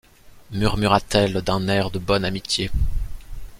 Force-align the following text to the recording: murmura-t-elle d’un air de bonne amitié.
murmura-t-elle 0.49 1.43
d’un 1.43 1.67
air 1.67 1.91
de 1.91 1.99
bonne 1.99 2.25
amitié. 2.25 2.71